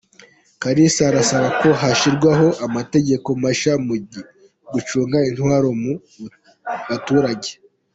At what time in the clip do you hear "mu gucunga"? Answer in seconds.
3.85-5.17